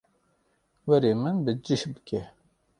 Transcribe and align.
Were 0.87 1.11
min 1.21 1.37
bi 1.45 1.51
cih 1.65 1.83
bike. 1.93 2.21